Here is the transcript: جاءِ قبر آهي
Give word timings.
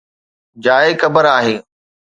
جاءِ 0.57 0.93
قبر 1.01 1.25
آهي 1.27 1.63